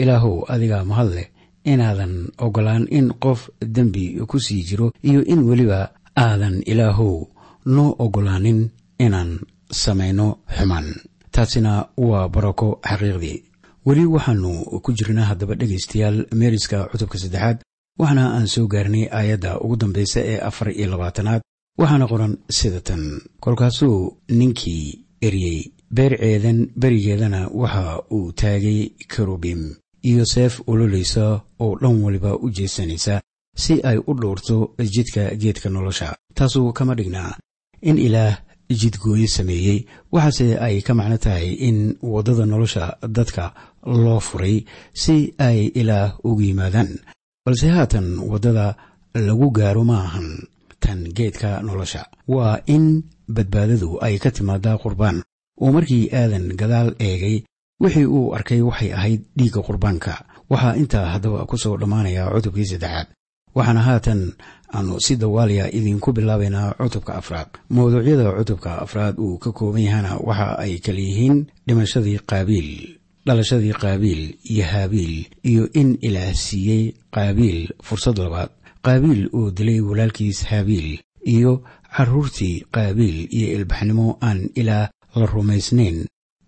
ilaahow 0.00 0.36
adigaa 0.52 0.84
mahad 0.90 1.08
leh 1.16 1.28
inaadan 1.72 2.14
ogolaan 2.46 2.84
in 2.98 3.08
qof 3.24 3.40
dembi 3.74 4.04
ku 4.30 4.36
sii 4.46 4.62
jiro 4.68 4.86
iyo 5.08 5.20
in 5.32 5.40
weliba 5.48 5.80
aadan 6.24 6.56
ilaahow 6.72 7.14
noo 7.74 7.90
ogolaanin 8.04 8.60
inaan 9.04 9.30
samayno 9.82 10.26
xumaan. 10.56 10.88
Taasina 11.34 11.72
waa 12.08 12.28
barako 12.34 12.68
xaqiiqdii 12.88 13.38
weli 13.86 14.04
waxaannu 14.14 14.52
ku 14.84 14.90
jirnaa 14.98 15.28
haddaba 15.30 15.54
dhegaystayaal 15.60 16.18
meeriska 16.38 16.78
cutubka 16.90 17.18
saddexaad 17.22 17.58
waxaana 18.00 18.24
aan 18.36 18.46
soo 18.54 18.66
gaarnay 18.72 19.04
aayadda 19.18 19.50
ugu 19.64 19.76
dambaysa 19.80 20.20
ee 20.32 20.38
afar 20.48 20.68
iyo 20.78 20.86
labaatanaad 20.92 21.42
waxaana 21.80 22.06
qoran 22.12 22.34
sida 22.58 22.80
tan 22.88 23.02
kolkaasuu 23.44 23.98
ninkii 24.38 24.84
eryey 25.26 25.58
beerceedan 25.96 26.58
berigeedana 26.80 27.40
waxa 27.60 27.84
uu 28.16 28.32
taagay 28.40 28.80
karubim 29.12 29.60
iyo 30.10 30.24
seef 30.32 30.54
ololaysa 30.70 31.24
oo 31.64 31.72
dhan 31.80 31.96
waliba 32.04 32.30
u 32.44 32.46
jeesanaysa 32.56 33.14
si 33.62 33.74
ay 33.88 33.98
u 34.10 34.12
dhowrto 34.20 34.56
jidka 34.94 35.22
geedka 35.42 35.68
nolosha. 35.70 36.08
taasuu 36.36 36.72
kama 36.72 36.94
dhignaa 36.98 37.30
in 37.88 37.98
ilaah 38.06 38.34
jidgooyo 38.80 39.28
sameeyey 39.36 39.78
waxaase 40.12 40.46
ay 40.66 40.76
ka 40.86 40.92
macno 40.98 41.16
tahay 41.24 41.48
in 41.68 41.78
waddada 42.12 42.44
nolosha 42.46 42.84
dadka 43.16 43.44
loo 44.04 44.20
furay 44.28 44.56
si 45.02 45.16
ay 45.46 45.58
ilaah 45.80 46.08
ugu 46.28 46.42
yimaadaan. 46.48 46.90
balse 47.44 47.66
haatan 47.76 48.06
waddada 48.30 48.66
lagu 49.26 49.48
gaaro 49.58 49.82
ma 49.90 49.96
ahan 50.06 50.28
tan 50.80 51.00
geedka 51.16 51.62
nolosha. 51.62 52.02
Waa 52.28 52.58
in 52.66 53.02
badbaadadu 53.28 53.98
ay 54.06 54.18
ka 54.18 54.30
timaadaa 54.30 54.78
qurbaan. 54.82 55.22
Oo 55.60 55.72
markii 55.72 56.10
aadan 56.12 56.52
gadaal 56.60 56.94
eegay 57.00 57.36
wixii 57.82 58.06
uu 58.06 58.34
arkay 58.36 58.60
waxay 58.62 58.92
ahayd 58.92 59.22
dhiigga 59.38 59.60
qurbaanka. 59.66 60.12
Waxaa 60.50 60.76
intaa 60.80 61.06
haddaba 61.12 61.46
ku 61.46 61.56
soo 61.58 61.76
dhammaanaya 61.80 62.30
cutubkii 62.34 62.66
saddexaad 62.70 63.08
waxaana 63.56 63.82
haatan 63.88 64.20
aanu 64.76 65.00
si 65.00 65.16
dawaaliya 65.16 65.72
idinku 65.78 66.12
bilaabaynaa 66.12 66.76
cutubka 66.80 67.12
afraad. 67.20 67.48
Mawduucyada 67.70 68.32
cutubka 68.38 68.70
afraad 68.84 69.14
uu 69.18 69.38
ka 69.38 69.50
kooban 69.52 69.82
yahana 69.82 70.20
waxa 70.28 70.58
ay 70.64 70.78
kala 70.84 71.00
yihiin 71.00 71.46
dhimashadii 71.66 72.20
qaabiil 72.30 72.70
dhalashadii 73.26 73.72
qaabiil 73.82 74.22
iyo 74.52 74.64
haabiil 74.72 75.14
iyo 75.50 75.64
in 75.80 75.98
ilaah 76.06 76.34
siiyey 76.34 76.94
qaabiil 77.14 77.74
fursad 77.82 78.18
labaad 78.18 78.50
qaabiil 78.86 79.22
uu 79.38 79.50
dilay 79.56 79.80
walaalkiis 79.88 80.38
haabiil 80.50 80.88
iyo 81.34 81.52
carruurtii 81.96 82.64
qaabiil 82.74 83.18
iyo 83.36 83.48
ilbaxnimo 83.58 84.18
aan 84.28 84.40
ilaah 84.60 84.90
la 85.18 85.26
rumaysnayn 85.26 85.98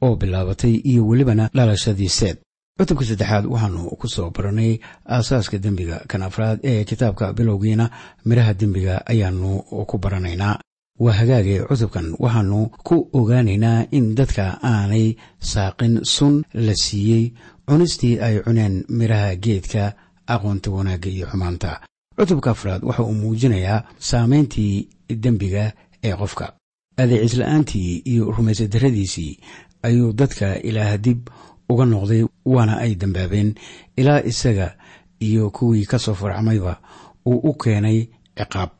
oo 0.04 0.16
bilaabatay 0.20 0.74
iyo 0.90 1.02
welibana 1.08 1.50
dhalashadii 1.56 2.08
seed. 2.18 2.36
Cutubka 2.78 3.04
saddexaad 3.04 3.44
waxaanu 3.52 3.90
ku 4.00 4.06
soo 4.08 4.30
baranay 4.30 4.78
aasaaska 5.14 5.58
dembiga 5.58 5.96
kan 6.10 6.22
afraad 6.22 6.58
ee 6.62 6.84
kitaabka 6.84 7.32
bilowgiina. 7.32 7.90
Midhaha 8.24 8.54
dembiga 8.54 8.94
ayaanu 9.06 9.50
ku 9.90 9.98
baranaynaa. 9.98 10.60
Waa 11.00 11.12
hagaage 11.18 11.56
cutubkan 11.68 12.14
waxaanu 12.22 12.70
ku 12.86 12.96
ogaanaynaa 13.18 13.86
in 13.90 14.14
dadka 14.14 14.44
aanay 14.62 15.16
saaqin 15.40 15.94
sun 16.04 16.44
la 16.54 16.74
siiyey. 16.84 17.32
Cunistii 17.66 18.20
ay 18.20 18.34
cuneen 18.46 18.84
midhaha 18.88 19.34
geedka 19.36 19.94
aqoonta 20.26 20.70
wanaagga 20.70 21.08
iyo 21.10 21.26
xumaanta 21.26 21.80
cutubka 22.18 22.50
afraad 22.50 22.82
waxa 22.84 23.02
uu 23.02 23.14
muujinayaa 23.22 23.82
saamayntii 23.98 24.88
dembiga 25.24 25.72
ee 26.04 26.14
qofka. 26.20 26.52
Adeecisla'aantii 26.96 28.02
iyo 28.12 28.24
rumaysadarradiisii 28.36 29.38
ayuu 29.82 30.12
dadka 30.12 30.58
ilaah 30.68 30.98
dib 30.98 31.20
uga 31.68 31.84
noqday 31.84 32.22
waana 32.44 32.74
ay 32.84 32.94
dambaabeen 32.94 33.54
ilaa 33.96 34.22
isaga 34.30 34.76
iyo 35.20 35.50
kuwii 35.50 35.86
ka 35.86 35.98
soo 35.98 36.14
farcmayba 36.14 36.80
uu 37.26 37.38
u 37.50 37.54
keenay 37.54 38.08
ciqaab. 38.38 38.70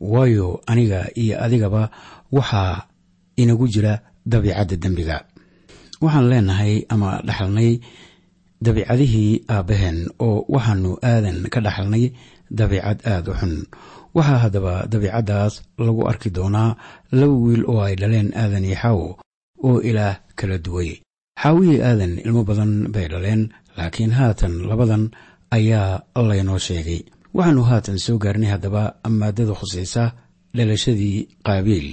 Waayo 0.00 0.60
aniga 0.66 1.10
iyo 1.14 1.42
adigaba 1.44 1.90
waxaa 2.32 2.82
inagu 3.36 3.68
jira 3.68 4.00
dabiicadda 4.26 4.76
dembiga. 4.76 5.24
Waxaan 6.00 6.28
leenahay 6.30 6.84
ama 6.88 7.22
dhaxalnay 7.26 7.80
dabiicadihii 8.64 9.32
aabbaheen 9.54 9.98
oo 10.26 10.44
waxaanu 10.54 10.90
aadan 11.10 11.38
ka 11.52 11.60
dhaxalnay 11.66 12.04
dabiicad 12.58 12.98
aada 13.12 13.30
u 13.32 13.34
xun. 13.40 13.54
Waxaa 14.16 14.38
haddaba 14.44 14.74
dabiicaddaas 14.92 15.54
lagu 15.86 16.02
arki 16.10 16.30
doonaa 16.36 16.70
laba 17.18 17.34
wiil 17.44 17.62
oo 17.70 17.80
ay 17.86 17.94
dhaleen 18.00 18.28
aadan 18.42 18.64
iyo 18.68 18.76
xaawo 18.82 19.08
oo 19.66 19.78
ilaah 19.88 20.16
kala 20.38 20.58
duway. 20.64 20.90
Xaawiyii 21.42 21.80
aadan 21.88 22.12
ilmo 22.26 22.42
badan 22.48 22.72
bay 22.94 23.06
dhaleen 23.12 23.42
laakiin 23.76 24.12
haatan 24.18 24.54
labadan 24.70 25.04
ayaa 25.56 26.02
laynoo 26.28 26.58
sheegay. 26.66 27.00
Waxaannu 27.36 27.62
haatan 27.70 27.98
soo 28.04 28.18
gaarnay 28.22 28.50
haddaba 28.54 28.82
maadada 29.18 29.54
khusaysa 29.60 30.02
dhalashadii 30.56 31.16
qaabiil 31.46 31.88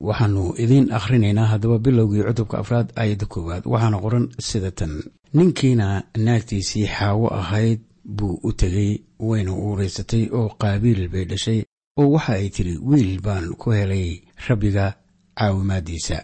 waxaannu 0.00 0.54
idiin 0.62 0.92
akhrinaynaa 0.98 1.46
haddaba 1.52 1.78
bilowgii 1.78 2.22
cutubka 2.28 2.58
afraad 2.58 2.88
aayadda 2.96 3.26
koowaad. 3.26 3.62
Waxaana 3.72 3.98
qoran 4.04 4.26
sida 4.38 4.70
tan 4.70 4.92
ninkiina 5.34 5.86
naagtiisii 6.16 6.86
xaawo 6.86 7.28
ahayd 7.40 7.80
buu 8.16 8.40
u 8.42 8.52
tegey 8.52 8.92
wayna 9.18 9.52
uuraysatay 9.52 10.28
oo 10.32 10.48
qaabiil 10.60 11.08
bay 11.12 11.24
dhashay 11.24 11.60
oo 12.00 12.10
waxa 12.14 12.32
ay 12.32 12.48
tidhi 12.50 12.78
wiil 12.88 13.20
baan 13.20 13.54
ku 13.60 13.70
helay 13.70 14.22
rabbiga 14.48 14.94
caawimaaddiisa. 15.38 16.18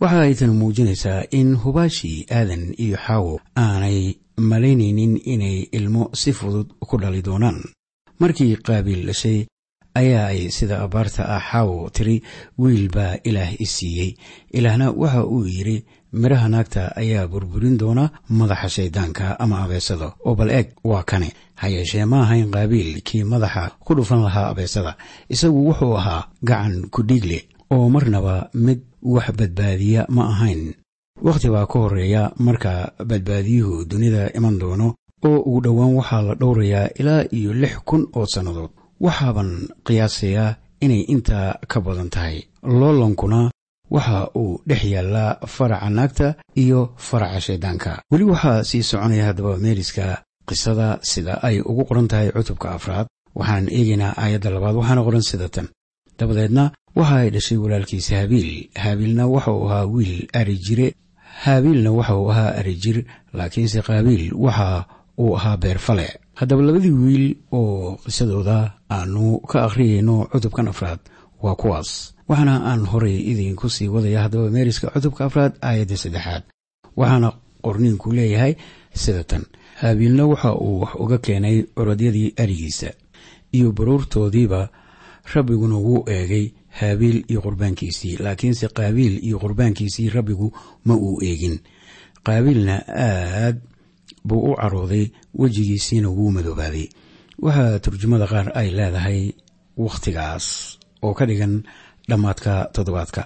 Waxa 0.00 0.20
ay 0.20 0.34
tan 0.34 0.52
muujinaysaa 0.60 1.22
in 1.30 1.54
hubaashii 1.62 2.26
aadan 2.30 2.74
iyo 2.84 2.96
xaawo 3.06 3.40
aanay 3.56 4.14
malaynaynin 4.38 5.20
inay 5.24 5.58
ilmo 5.72 6.10
si 6.14 6.32
fudud 6.32 6.68
ku 6.88 6.96
dhali 6.98 7.22
doonaan. 7.22 7.58
Markii 8.20 8.56
qaabiil 8.56 9.06
dhashay 9.06 9.46
ayaa 9.94 10.26
ay 10.32 10.50
sida 10.50 10.76
abaarta 10.84 11.22
ah 11.36 11.40
xaawo 11.50 11.90
tiri 11.90 12.22
wiil 12.58 12.88
baa 12.94 13.16
ilaah 13.24 13.52
i 13.60 13.66
siiyey. 13.66 14.10
Ilaahna 14.52 14.90
waxa 14.90 15.24
uu 15.26 15.46
yidhi 15.46 15.84
midhaha 16.12 16.48
naagta 16.48 16.82
ayaa 16.96 17.26
burburin 17.28 17.78
doona 17.78 18.10
madaxa 18.28 18.68
shayddaanka 18.68 19.38
ama 19.40 19.62
abeesada. 19.64 20.12
Oo 20.26 20.34
bal 20.34 20.50
eeg 20.50 20.68
waa 20.84 21.02
kane 21.02 21.28
ha 21.60 21.68
yeeshee 21.68 22.04
ma 22.04 22.22
ahayn 22.24 22.50
qaabiil 22.50 23.02
kii 23.02 23.24
madaxa 23.24 23.70
ku 23.84 23.94
dhufan 23.94 24.22
lahaa 24.22 24.50
abeesada. 24.50 24.96
Isagu 25.28 25.66
wuxuu 25.68 25.96
ahaa 25.98 26.28
gacan 26.42 26.88
ku 26.90 27.02
dhiigle 27.02 27.38
oo 27.70 27.88
marnaba 27.88 28.50
mid 28.54 28.80
wax 29.02 29.26
badbaadiya 29.38 30.06
ma 30.08 30.22
ahayn. 30.32 30.74
Wakhti 31.22 31.48
baa 31.52 31.66
ka 31.66 31.78
horreeya 31.78 32.32
marka 32.38 32.92
badbaadiyuhu 33.04 33.84
dunida 33.84 34.32
iman 34.38 34.58
doono 34.58 34.94
oo 35.24 35.38
ugu 35.46 35.60
dhowaan 35.64 35.94
waxaa 36.00 36.22
la 36.22 36.34
dhowrayaa 36.34 36.88
ilaa 37.00 37.24
iyo 37.30 37.52
lix 37.52 37.74
kun 37.84 38.08
oo 38.16 38.26
sannadood 38.26 38.70
waxaaban 39.06 39.50
qiyaasayaa 39.86 40.56
inay 40.84 41.02
intaa 41.14 41.48
ka 41.70 41.78
badan 41.86 42.10
tahay 42.14 42.36
loolankuna 42.80 43.40
waxa 43.94 44.18
uu 44.40 44.60
dhex 44.68 44.82
yaallaa 44.94 45.30
faraca 45.54 45.88
naagta 45.96 46.28
iyo 46.62 46.80
faraca 47.08 47.40
shayddaanka 47.46 47.90
weli 48.12 48.24
waxaa 48.32 48.64
sii 48.68 48.82
soconaya 48.90 49.24
haddaba 49.28 49.56
meeriska 49.64 50.04
qisada 50.48 50.88
sida 51.10 51.32
ay 51.48 51.56
ugu 51.70 51.82
qoran 51.88 52.08
tahay 52.08 52.28
cutubka 52.36 52.68
afraad. 52.76 53.06
Waxaan 53.38 53.66
eegaynaa 53.78 54.12
aayadda 54.22 54.50
labaad 54.54 54.76
waxaana 54.80 55.02
qoran 55.06 55.22
sida 55.30 55.48
tan. 55.54 55.66
Dabadeedna 56.18 56.64
waxa 56.98 57.16
ay 57.22 57.28
dhashay 57.34 57.58
walaalkiisa 57.62 58.12
haabiil 58.18 58.50
haabiilna 58.82 59.24
waxa 59.34 59.50
uu 59.52 59.66
ahaa 59.68 59.86
wiil 59.94 60.26
ari 60.40 60.56
jire. 60.66 60.88
Haabiilna 61.44 61.90
waxa 61.98 62.14
uu 62.20 62.30
ahaa 62.32 62.50
ari 62.60 62.74
jir 62.82 62.96
laakiinse 63.38 63.78
qaabiil 63.88 64.24
waxa 64.44 64.68
uu 65.22 65.36
ahaa 65.38 65.56
beerfale 65.62 66.06
haddaba 66.40 66.62
labadii 66.66 66.90
wiil 67.04 67.26
oo 67.52 67.96
qisadooda 68.04 68.58
aanu 68.96 69.24
ka 69.50 69.58
akhriyayno 69.66 70.16
cutubkan 70.32 70.68
afraad 70.72 71.00
waa 71.42 71.54
kuwaas. 71.60 71.90
Waxaana 72.28 72.54
aan 72.70 72.82
horay 72.90 73.16
idinku 73.32 73.66
sii 73.74 73.88
wadaya 73.94 74.22
haddaba 74.24 74.50
meeriska 74.54 74.86
cutubka 74.94 75.22
afraad 75.28 75.52
aayadda 75.68 75.96
saddexaad. 76.02 76.42
Waxaana 76.96 77.28
qorniinku 77.64 78.08
leeyahay 78.16 78.54
sida 79.02 79.24
tan 79.30 79.44
haabiilna 79.80 80.24
waxa 80.32 80.50
uu 80.54 80.80
wax 80.80 80.92
uga 81.02 81.18
keenay 81.18 81.56
curadyadii 81.76 82.28
arigiisa 82.42 82.90
iyo 83.52 83.72
baruurtoodiiba 83.72 84.60
rabbiguna 85.34 85.76
wuu 85.76 86.04
eegay 86.16 86.46
haabiil 86.78 87.24
iyo 87.30 87.40
qurbaankiisii 87.44 88.16
laakiinse 88.24 88.68
qaabiil 88.68 89.14
iyo 89.26 89.38
qurbaankiisii 89.38 90.08
rabbigu 90.08 90.48
ma 90.84 90.94
uu 90.94 91.18
eegin. 91.22 91.58
Qaabiilna 92.26 92.74
aad 92.88 93.56
buu 94.28 94.40
u 94.52 94.56
carooday 94.60 95.04
wejigiisiina 95.40 96.08
wuu 96.16 96.30
madoobaaday 96.36 96.86
waxaa 97.44 97.78
turjumada 97.84 98.26
qaar 98.32 98.46
ay 98.60 98.68
leedahay 98.78 99.20
wakhtigaas 99.84 100.46
oo 101.02 101.14
ka 101.18 101.24
dhigan 101.28 101.54
dhammaadka 102.08 102.52
toddobaadka 102.74 103.22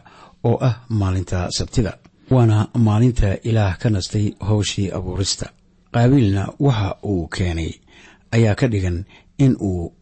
oo 0.48 0.56
ah 0.68 0.74
maalinta 1.00 1.38
sabtida 1.56 1.92
waana 2.34 2.56
maalinta 2.86 3.28
ilaah 3.48 3.74
ka 3.82 3.88
nastay 3.90 4.26
howshii 4.48 4.88
abuurista. 4.96 5.46
Qaabiilna 5.94 6.42
waxa 6.66 6.88
uu 7.10 7.28
keenay 7.36 7.70
ayaa 8.36 8.54
ka 8.60 8.66
dhigan 8.72 8.98
in 9.44 9.56
uu 9.60 9.92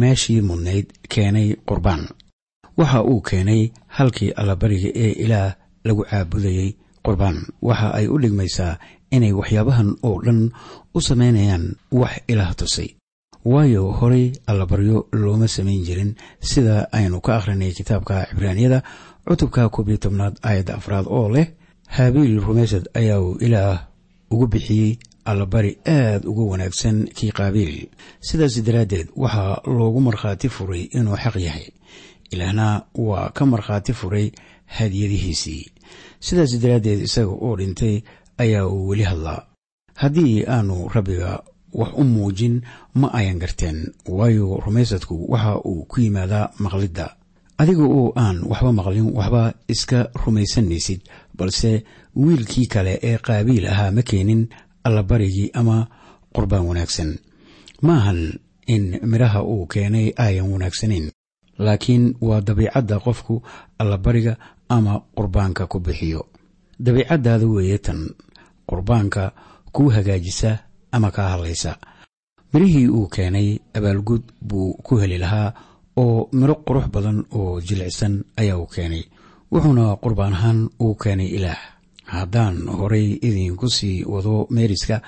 meeshii 0.00 0.40
mudnayd 0.48 0.86
keenay 1.12 1.48
qurbaan. 1.68 2.02
Waxa 2.78 3.02
uu 3.10 3.20
keenay 3.28 3.62
halkii 3.96 4.30
allabariga 4.40 4.90
ee 5.04 5.12
ilaah 5.24 5.54
lagu 5.84 6.02
caabudayey 6.10 6.70
qurbaan. 7.04 7.36
Waxa 7.62 7.88
ay 7.98 8.06
u 8.08 8.18
dhigmaysaa 8.18 8.78
inay 9.10 9.32
waxyaabahan 9.32 9.96
oo 10.02 10.20
dhan 10.24 10.50
u 10.94 11.00
samaynayaan 11.00 11.64
wax 11.92 12.14
ilaah 12.28 12.54
tusay. 12.56 12.88
Waayo 13.44 13.92
horay 14.00 14.32
allabaryo 14.46 15.08
looma 15.12 15.48
samayn 15.48 15.84
jirin. 15.84 16.16
Sida 16.40 16.88
aynu 16.92 17.20
ka 17.20 17.36
akhrinay 17.36 17.72
kitaabka 17.76 18.26
cibraaniyada 18.30 18.82
cutubka 19.28 19.68
koob 19.68 19.88
iyo 19.88 19.98
tobnaad 19.98 20.34
aayadda 20.42 20.74
afraad 20.80 21.06
oo 21.08 21.28
leh 21.28 21.46
haabiil 21.86 22.40
rumaysad 22.40 22.88
ayaa 22.94 23.20
uu 23.20 23.36
ilaah 23.40 23.86
ugu 24.32 24.46
bixiyey 24.46 24.96
allabari 25.24 25.76
aad 25.86 26.24
uga 26.24 26.42
wanaagsan 26.50 27.04
kii 27.16 27.32
qaabiil. 27.36 27.88
Sidaas 28.20 28.56
daraaddeed 28.64 29.08
waxaa 29.16 29.60
loogu 29.68 30.00
markhaati 30.00 30.48
furay 30.48 30.88
inuu 30.96 31.16
xaq 31.16 31.36
yahay. 31.36 31.68
Ilaahna 32.32 32.82
waa 32.96 33.28
ka 33.36 33.44
markhaati 33.46 33.92
furay 33.92 34.32
hadiyadihiisii 34.66 35.62
sidaas 36.26 36.52
daraaddeed 36.62 37.00
isaga 37.08 37.34
oo 37.46 37.52
dhintay 37.60 37.94
ayaa 38.42 38.66
uu 38.74 38.88
weli 38.88 39.04
hadlaa 39.10 39.40
haddii 40.02 40.44
aanu 40.54 40.76
rabbiga 40.94 41.30
wax 41.80 41.90
u 42.00 42.04
muujin 42.14 42.54
ma 43.00 43.08
ayan 43.18 43.38
garteen 43.42 43.78
waayo 44.16 44.46
rumaysadku 44.66 45.14
waxa 45.32 45.52
uu 45.70 45.84
ku 45.90 45.96
yimaadaa 46.00 46.50
maqlidda. 46.64 47.06
Adiga 47.58 47.84
oo 47.98 48.12
aan 48.22 48.36
waxba 48.50 48.70
maqlin 48.78 49.08
waxba 49.18 49.42
iska 49.72 49.98
rumaysanaysid 50.22 51.00
balse 51.38 51.72
wiilkii 52.22 52.66
kale 52.74 52.92
ee 53.08 53.18
qaabiil 53.26 53.66
ahaa 53.72 53.90
ma 53.96 54.02
keenin 54.02 54.42
allabarigii 54.86 55.50
ama 55.60 55.76
qurbaan 56.34 56.66
wanaagsan. 56.68 57.10
Ma 57.82 57.92
ahan 58.00 58.20
in 58.74 58.84
midhaha 59.10 59.40
uu 59.52 59.66
keenay 59.72 60.06
ayan 60.26 60.50
wanaagsanayn 60.52 61.06
laakiin 61.58 62.04
waa 62.20 62.40
dabiicadda 62.40 62.96
qofku 63.06 63.34
allabariga 63.78 64.34
ama 64.68 65.00
qurbaanka 65.16 65.66
ku 65.66 65.80
bixiyo. 65.80 66.26
Dabiicaddaada 66.80 67.46
weeye 67.46 67.78
tan 67.78 68.10
qurbaanka 68.68 69.32
kuu 69.72 69.90
hagaajisa 69.90 70.58
ama 70.92 71.10
kaa 71.10 71.28
hadlaysa 71.28 71.76
mirihii 72.52 72.88
uu 72.88 73.06
keenay 73.08 73.58
abaalgud 73.74 74.22
buu 74.48 74.74
ku 74.82 74.96
heli 74.98 75.18
lahaa 75.18 75.52
oo 75.96 76.28
miro 76.32 76.54
qurux 76.66 76.86
badan 76.94 77.24
oo 77.34 77.60
jilicsan 77.60 78.24
ayaa 78.36 78.58
uu 78.58 78.66
keenay. 78.66 79.04
Wuxuuna 79.52 79.96
qurbaan 80.02 80.32
ahaan 80.34 80.70
uu 80.80 80.94
keenay 80.94 81.26
ilaah. 81.26 81.58
Haddaan 82.04 82.68
horay 82.68 83.18
idinku 83.22 83.68
sii 83.70 84.04
wado 84.04 84.46
meeriska 84.50 85.00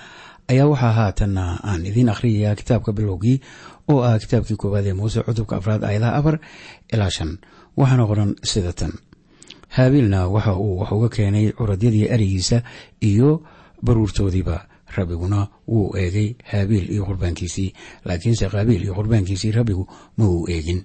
ayaa 0.49 0.67
waxaa 0.71 0.93
haatanna 0.93 1.45
aan 1.63 1.87
idiin 1.87 2.09
akhriyayaa 2.09 2.55
kitaabka 2.59 2.93
bilowgii 2.93 3.41
oo 3.89 4.03
ah 4.03 4.19
kitaabkii 4.19 4.57
koowaad 4.57 4.87
ee 4.87 4.93
muuse 4.95 5.21
cutubka 5.23 5.57
afraad 5.57 5.83
aayadaha 5.85 6.17
afar 6.19 6.37
ilaa 6.93 7.11
shan. 7.11 7.39
Waxaana 7.77 8.07
qoran 8.07 8.35
sida 8.51 8.73
tan 8.73 8.93
haabiilna 9.77 10.29
waxa 10.35 10.53
uu 10.57 10.79
wax 10.81 10.91
uga 10.97 11.09
keenay 11.17 11.53
curadyadii 11.53 12.09
arigiisa 12.15 12.63
iyo 13.01 13.43
baruurtoodiiba. 13.83 14.57
Rabbiguna 14.97 15.49
wuu 15.69 15.97
eegay 15.99 16.35
haabiil 16.51 16.87
iyo 16.95 17.05
qurbaankiisii 17.05 17.73
laakiinse 18.05 18.49
qaabiil 18.49 18.83
iyo 18.85 18.95
qurbaankiisii 18.95 19.51
rabbigu 19.53 19.85
ma 20.17 20.25
uu 20.29 20.47
eegin. 20.49 20.85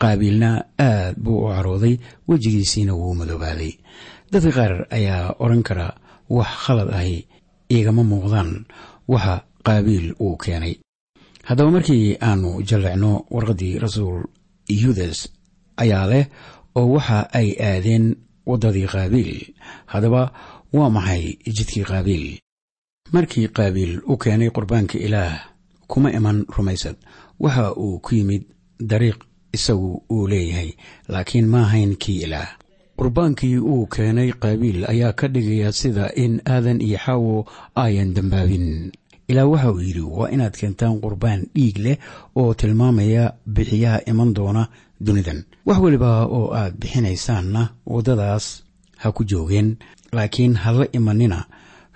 Qaabiilna 0.00 0.64
aad 0.78 1.16
buu 1.20 1.44
u 1.44 1.48
carooday 1.52 1.98
wejigiisiina 2.28 2.94
wuu 2.94 3.14
madoobaaday 3.14 3.72
dadka 4.32 4.50
qaar 4.56 4.72
ayaa 4.90 5.34
odhan 5.38 5.62
kara 5.62 5.86
wax 6.30 6.48
khalad 6.64 6.88
ahi 6.94 7.26
igama 7.68 8.02
muuqdaan 8.10 8.64
waxa 9.08 9.34
qaabiil 9.66 10.14
uu 10.20 10.36
keenay. 10.36 10.74
Haddaba 11.44 11.70
markii 11.70 12.16
aanu 12.22 12.62
jallecno 12.62 13.26
warqaddii 13.34 13.78
rasuul 13.78 14.24
yudas 14.82 15.28
ayaa 15.76 16.06
leh 16.06 16.24
oo 16.78 16.86
waxa 16.96 17.28
ay 17.32 17.48
aadeen 17.60 18.16
waddadii 18.50 18.86
qaabiil 18.94 19.32
haddaba 19.92 20.22
waa 20.76 20.90
maxay 20.96 21.24
jidkii 21.56 21.84
qaabiil 21.90 22.26
markii 23.14 23.48
qaabiil 23.56 23.92
u 24.12 24.16
keenay 24.22 24.50
qurbaanka 24.56 24.96
ilaah 25.06 25.34
kuma 25.90 26.08
iman 26.18 26.38
rumaysad 26.56 26.96
waxa 27.40 27.74
uu 27.84 27.98
ku 28.04 28.14
yimid 28.14 28.42
dariiq 28.90 29.18
isagu 29.56 29.90
uu 30.14 30.26
leeyahay 30.30 30.70
laakiin 31.12 31.46
ma 31.52 31.60
ahayn 31.66 31.96
kii 32.02 32.22
ilaah 32.26 32.48
qurbaankii 32.98 33.58
uu 33.58 33.86
keenay 33.86 34.30
qaabiil 34.42 34.84
ayaa 34.92 35.12
ka 35.18 35.28
dhigaya 35.28 35.72
sida 35.72 36.12
in 36.24 36.40
aadan 36.54 36.80
iyo 36.80 36.98
xaawo 37.04 37.36
ayan 37.74 38.14
dembaabin 38.14 38.92
ilaa 39.30 39.46
waxa 39.52 39.72
uu 39.72 39.80
yidhi 39.86 40.00
waa 40.00 40.30
inaad 40.34 40.54
keentaan 40.60 41.00
qurbaan 41.00 41.40
dhiig 41.54 41.76
leh 41.84 41.96
oo 42.36 42.54
tilmaamaya 42.54 43.24
bixiyaha 43.46 43.98
iman 44.10 44.34
doona 44.36 44.62
dunidan 45.00 45.44
wax 45.66 45.78
weliba 45.84 46.10
oo 46.36 46.52
aad 46.60 46.74
bixinaysaanna 46.80 47.62
waddadaas 47.86 48.44
ha 49.02 49.12
ku 49.16 49.24
joogeen 49.30 49.68
laakiin 50.12 50.54
ha 50.62 50.70
la 50.72 50.86
imanina 50.98 51.38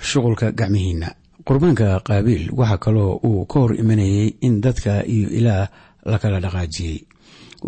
shuqulka 0.08 0.46
gacmihiinna. 0.58 1.08
Qurbaanka 1.46 2.00
qaabiil 2.08 2.44
waxaa 2.58 2.78
kaloo 2.84 3.20
uu 3.28 3.44
ka 3.50 3.56
hor 3.60 3.72
imanayay 3.82 4.28
in 4.46 4.60
dadka 4.64 5.04
iyo 5.14 5.28
ilaah 5.38 5.68
la 6.10 6.18
kala 6.18 6.40
dhaqaajiyey. 6.44 6.98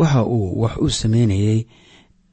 Waxa 0.00 0.20
uu 0.24 0.60
wax 0.62 0.74
u 0.84 0.88
sameynayay 0.90 1.66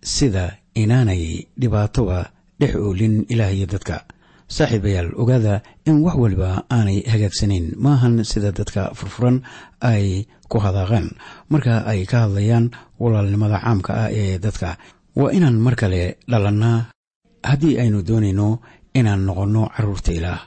sida 0.01 0.45
inaanay 0.75 1.23
dhibaatoba 1.59 2.31
dhex 2.59 2.75
oolin 2.75 3.25
ilaah 3.29 3.51
iyo 3.57 3.65
dadka. 3.73 4.05
Saaxiibayaal 4.47 5.09
ogaada 5.21 5.61
in 5.85 5.97
wax 6.05 6.15
waliba 6.23 6.63
aanay 6.71 7.03
hagaagsanayn 7.11 7.73
maahan 7.83 8.23
sida 8.23 8.51
dadka 8.51 8.81
furfuran 8.95 9.41
ay 9.81 10.25
ku 10.53 10.57
hadaaqaan 10.65 11.07
marka 11.51 11.73
ay 11.91 12.01
ka 12.11 12.17
hadlayaan 12.29 12.65
walaalnimada 13.01 13.57
caamka 13.65 13.91
ah 14.03 14.09
ee 14.21 14.37
dadka 14.45 14.69
waa 15.19 15.33
inaan 15.37 15.57
mar 15.65 15.75
kale 15.81 16.01
dhalannaa 16.31 16.77
haddii 17.49 17.75
aynu 17.81 17.99
doonayno 18.07 18.47
inaan 18.99 19.21
noqonno 19.27 19.63
carruurta 19.75 20.11
ilaah 20.19 20.41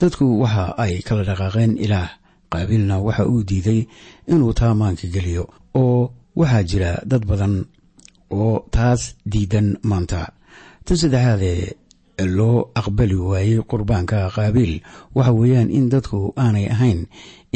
dadku 0.00 0.24
waxa 0.42 0.64
ay 0.84 0.92
kala 1.06 1.22
dhaqaaqeen 1.28 1.72
ilaah. 1.84 2.08
Qaabiilna 2.52 2.96
waxa 3.06 3.24
uu 3.32 3.42
diiday 3.48 3.80
inuu 4.32 4.52
taa 4.58 4.74
maanka 4.80 5.06
geliyo 5.14 5.44
oo 5.82 6.00
waxaa 6.40 6.62
jira 6.70 6.90
dad 7.10 7.22
badan 7.30 7.54
oo 8.38 8.54
taas 8.74 9.02
diidan 9.32 9.68
maanta. 9.90 10.20
Tan 10.84 10.96
saddexaadee 11.00 11.60
loo 12.38 12.58
aqbali 12.80 13.14
waayey 13.30 13.60
qurbaanka 13.70 14.18
qaabiil 14.36 14.72
waxa 15.16 15.32
weeyaan 15.38 15.70
in 15.78 15.86
dadku 15.92 16.18
aanay 16.42 16.66
ahayn 16.74 17.00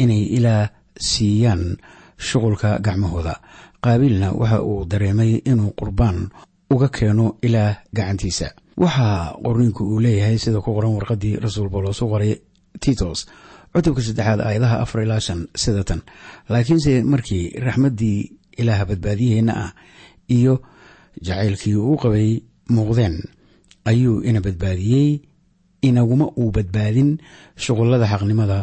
inay 0.01 0.23
ilaah 0.37 0.71
siiyaan 0.99 1.77
shuqulka 2.17 2.79
gacmahooda. 2.79 3.35
Qaabiilna 3.83 4.31
waxa 4.33 4.61
uu 4.63 4.85
dareemay 4.85 5.41
inuu 5.45 5.71
qurbaan 5.79 6.29
uga 6.73 6.89
keeno 6.89 7.37
ilaah 7.41 7.75
gacantiisa. 7.95 8.47
Waxaa 8.77 9.35
qorniinku 9.43 9.83
uu 9.83 9.99
leeyahay 9.99 10.37
sida 10.37 10.61
ku 10.61 10.73
qoran 10.75 10.95
warqaddii 10.97 11.39
rasuul 11.43 11.69
boolos 11.69 12.01
u 12.01 12.07
qoray 12.11 12.33
titos 12.79 13.25
cutubka 13.73 14.01
saddexaad 14.01 14.39
aayadaha 14.41 14.75
afar 14.83 15.03
ilaa 15.03 15.19
shan 15.19 15.47
sida 15.55 15.83
tan 15.83 16.01
laakiinse 16.49 17.03
markii 17.03 17.43
raxmaddii 17.65 18.19
ilaaha 18.57 18.85
badbaadiyaheenna 18.89 19.53
ah 19.63 19.71
iyo 20.37 20.53
jacaylkii 21.21 21.75
uu 21.75 21.97
qabay 22.03 22.29
muuqdeen 22.75 23.15
ayuu 23.85 24.21
ina 24.23 24.39
badbaadiyey 24.41 25.09
inaguma 25.87 26.25
uu 26.39 26.51
badbaadin 26.55 27.17
shuqullada 27.63 28.07
xaqnimada 28.11 28.57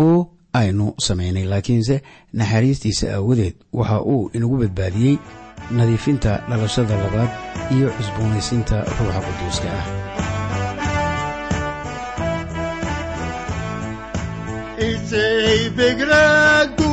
oo 0.00 0.33
aynu 0.60 0.86
samaynay 1.06 1.44
laakiinse 1.52 1.96
naxariistiisa 2.40 3.06
aawadeed 3.16 3.54
waxa 3.78 3.98
uu 4.12 4.30
inagu 4.36 4.56
badbaadiyey 4.62 5.16
nadiifinta 5.78 6.32
dhalashada 6.48 6.94
labaad 7.04 7.30
iyo 7.76 7.88
cusboonaysiinta 7.96 8.76
ruuxa 8.96 9.20
quduuska 9.26 9.68
ah. 9.78 9.84
Isay 14.90 15.70
begraadu 15.76 16.92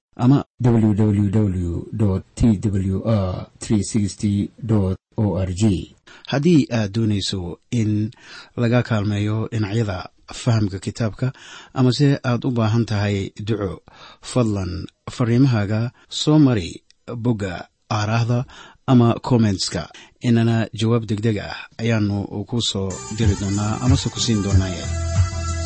ama 0.15 0.45
www 0.63 1.81
t 2.35 2.59
w 2.63 3.01
r 3.05 4.95
o 5.17 5.39
r 5.39 5.53
g 5.53 5.95
haddii 6.27 6.67
aad 6.71 6.91
doonayso 6.93 7.59
in 7.71 8.11
laga 8.57 8.83
kaalmeeyo 8.83 9.47
dhinacyada 9.51 10.09
fahamka 10.33 10.79
kitaabka 10.79 11.33
amase 11.73 12.19
aad 12.23 12.45
u 12.47 12.51
baahan 12.51 12.85
tahay 12.85 13.31
duco 13.47 13.81
fadlan 14.21 14.87
fariimahaaga 15.11 15.91
soo 16.09 16.39
mari 16.39 16.83
bogga 17.17 17.67
aaraahda 17.91 18.45
ama 18.87 19.13
kommentska 19.27 19.89
inana 20.27 20.67
jawaab 20.79 21.03
degdeg 21.05 21.37
ah 21.37 21.55
ayaanu 21.81 22.17
ku 22.49 22.61
soo 22.61 22.89
diri 23.17 23.35
doonaa 23.41 23.79
amase 23.83 24.07
ku 24.09 24.19
siin 24.19 24.43
doonaaye 24.43 25.10